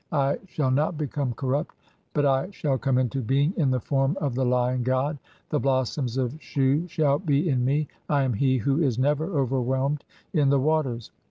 1 0.09 0.19
I 0.19 0.37
shall 0.47 0.71
"not 0.71 0.97
become 0.97 1.31
corrupt, 1.35 1.75
but 2.13 2.25
I 2.25 2.49
shall 2.49 2.79
come 2.79 2.97
into 2.97 3.21
being 3.21 3.53
in 3.55 3.69
the 3.69 3.79
form 3.79 4.17
"of 4.19 4.33
the 4.33 4.43
Lion 4.43 4.81
god; 4.81 5.19
the 5.51 5.59
blossoms 5.59 6.17
of 6.17 6.41
Shu 6.41 6.87
shall 6.87 7.19
be 7.19 7.47
in 7.47 7.63
mc. 7.63 7.87
I 8.09 8.23
am 8.23 8.33
"he 8.33 8.57
who 8.57 8.79
is 8.81 8.97
never 8.97 9.25
overwhelmed 9.37 10.03
in 10.33 10.49
the 10.49 10.59
waters. 10.59 11.11